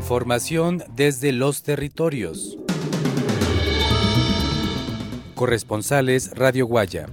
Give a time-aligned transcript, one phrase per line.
[0.00, 2.56] Información desde los territorios.
[5.34, 7.06] Corresponsales Radio Guaya.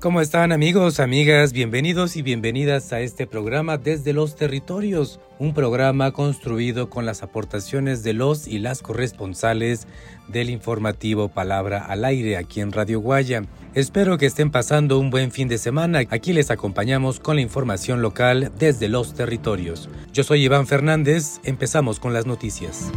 [0.00, 1.52] ¿Cómo están amigos, amigas?
[1.52, 8.04] Bienvenidos y bienvenidas a este programa desde los territorios, un programa construido con las aportaciones
[8.04, 9.88] de los y las corresponsales
[10.28, 13.42] del informativo Palabra al Aire aquí en Radio Guaya.
[13.74, 16.02] Espero que estén pasando un buen fin de semana.
[16.10, 19.88] Aquí les acompañamos con la información local desde los territorios.
[20.12, 22.92] Yo soy Iván Fernández, empezamos con las noticias.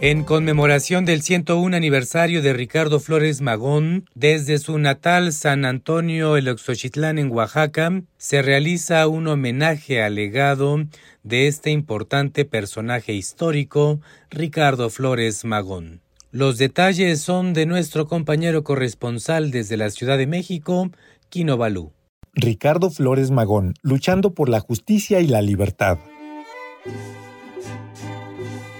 [0.00, 6.48] En conmemoración del 101 aniversario de Ricardo Flores Magón, desde su natal San Antonio el
[6.48, 10.84] Oxochitlán en Oaxaca, se realiza un homenaje al legado
[11.24, 13.98] de este importante personaje histórico,
[14.30, 16.00] Ricardo Flores Magón.
[16.30, 20.92] Los detalles son de nuestro compañero corresponsal desde la Ciudad de México,
[21.28, 21.92] Quino Balú.
[22.34, 25.98] Ricardo Flores Magón, luchando por la justicia y la libertad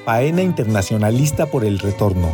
[0.08, 2.30] faena internacionalista por el retorno.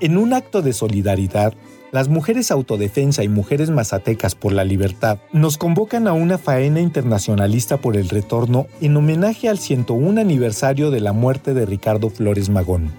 [0.00, 1.54] En un acto de solidaridad,
[1.92, 7.78] las mujeres autodefensa y mujeres mazatecas por la libertad nos convocan a una faena internacionalista
[7.78, 12.92] por el retorno en homenaje al 101 aniversario de la muerte de Ricardo Flores Magón.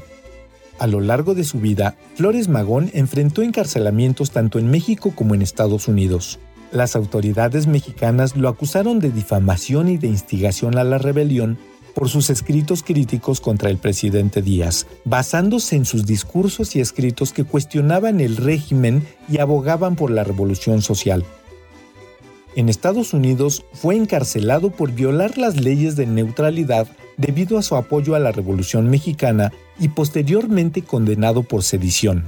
[0.80, 5.42] A lo largo de su vida, Flores Magón enfrentó encarcelamientos tanto en México como en
[5.42, 6.40] Estados Unidos.
[6.72, 11.58] Las autoridades mexicanas lo acusaron de difamación y de instigación a la rebelión
[11.94, 17.44] por sus escritos críticos contra el presidente Díaz, basándose en sus discursos y escritos que
[17.44, 21.26] cuestionaban el régimen y abogaban por la revolución social.
[22.56, 26.88] En Estados Unidos fue encarcelado por violar las leyes de neutralidad
[27.18, 32.26] debido a su apoyo a la Revolución Mexicana y posteriormente condenado por sedición.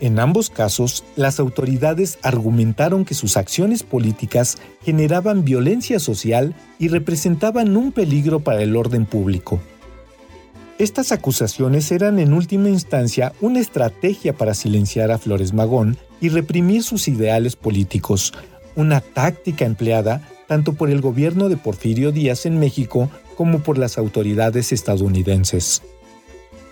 [0.00, 7.76] En ambos casos, las autoridades argumentaron que sus acciones políticas generaban violencia social y representaban
[7.76, 9.60] un peligro para el orden público.
[10.78, 16.84] Estas acusaciones eran en última instancia una estrategia para silenciar a Flores Magón y reprimir
[16.84, 18.32] sus ideales políticos,
[18.76, 23.98] una táctica empleada tanto por el gobierno de Porfirio Díaz en México como por las
[23.98, 25.82] autoridades estadounidenses.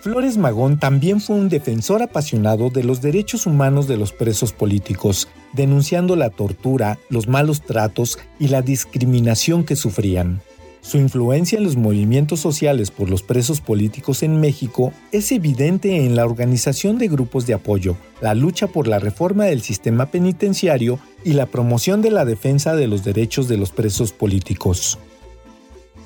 [0.07, 5.27] Flores Magón también fue un defensor apasionado de los derechos humanos de los presos políticos,
[5.51, 10.39] denunciando la tortura, los malos tratos y la discriminación que sufrían.
[10.79, 16.15] Su influencia en los movimientos sociales por los presos políticos en México es evidente en
[16.15, 21.33] la organización de grupos de apoyo, la lucha por la reforma del sistema penitenciario y
[21.33, 24.99] la promoción de la defensa de los derechos de los presos políticos.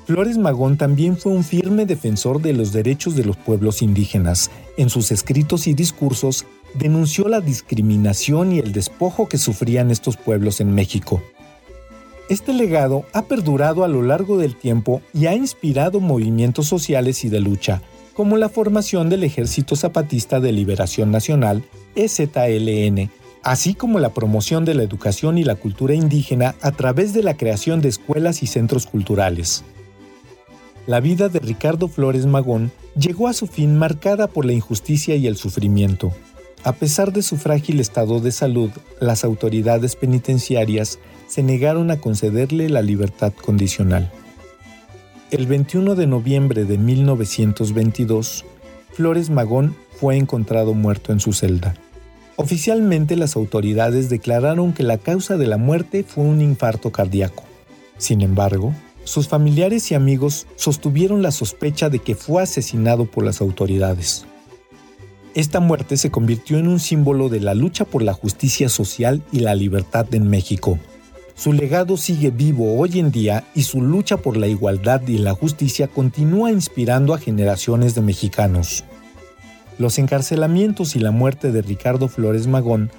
[0.04, 4.50] Flores Magón también fue un firme defensor de los derechos de los pueblos indígenas.
[4.76, 6.44] En sus escritos y discursos
[6.74, 11.22] denunció la discriminación y el despojo que sufrían estos pueblos en México.
[12.28, 17.28] Este legado ha perdurado a lo largo del tiempo y ha inspirado movimientos sociales y
[17.28, 17.82] de lucha,
[18.14, 21.62] como la formación del Ejército Zapatista de Liberación Nacional,
[21.94, 23.10] EZLN,
[23.42, 27.36] así como la promoción de la educación y la cultura indígena a través de la
[27.36, 29.64] creación de escuelas y centros culturales.
[30.86, 35.28] La vida de Ricardo Flores Magón llegó a su fin marcada por la injusticia y
[35.28, 36.12] el sufrimiento.
[36.64, 38.70] A pesar de su frágil estado de salud,
[39.00, 40.98] las autoridades penitenciarias
[41.28, 44.10] se negaron a concederle la libertad condicional.
[45.30, 48.44] El 21 de noviembre de 1922,
[48.92, 51.74] Flores Magón fue encontrado muerto en su celda.
[52.36, 57.44] Oficialmente las autoridades declararon que la causa de la muerte fue un infarto cardíaco.
[57.98, 63.40] Sin embargo, sus familiares y amigos sostuvieron la sospecha de que fue asesinado por las
[63.40, 64.24] autoridades.
[65.34, 69.40] Esta muerte se convirtió en un símbolo de la lucha por la justicia social y
[69.40, 70.78] la libertad en México.
[71.34, 75.32] Su legado sigue vivo hoy en día y su lucha por la igualdad y la
[75.32, 78.84] justicia continúa inspirando a generaciones de mexicanos.
[79.78, 82.90] Los encarcelamientos y la muerte de Ricardo Flores Magón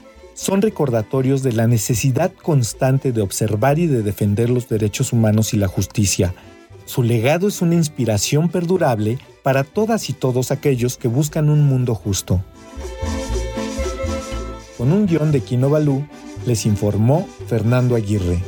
[0.44, 5.58] son recordatorios de la necesidad constante de observar y de defender los derechos humanos y
[5.58, 6.36] la justicia.
[6.84, 11.96] Su legado es una inspiración perdurable para todas y todos aquellos que buscan un mundo
[11.96, 12.44] justo.
[14.78, 16.06] Con un guion de Kino Balú,
[16.46, 18.44] les informó Fernando Aguirre.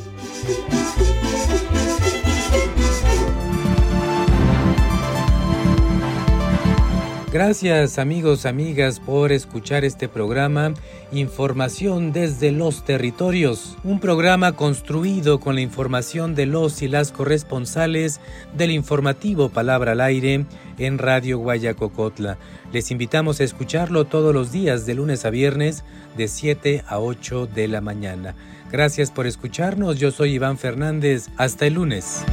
[7.36, 10.74] Gracias amigos, amigas por escuchar este programa
[11.12, 18.22] Información desde los territorios, un programa construido con la información de los y las corresponsales
[18.56, 20.46] del informativo Palabra al Aire
[20.78, 22.38] en Radio Guayacocotla.
[22.72, 25.84] Les invitamos a escucharlo todos los días de lunes a viernes
[26.16, 28.34] de 7 a 8 de la mañana.
[28.72, 32.24] Gracias por escucharnos, yo soy Iván Fernández, hasta el lunes.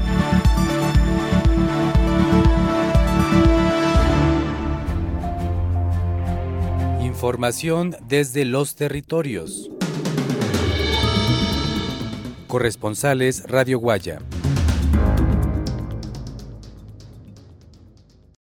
[7.23, 9.71] Información desde los territorios.
[12.49, 14.19] Corresponsales Radio Guaya.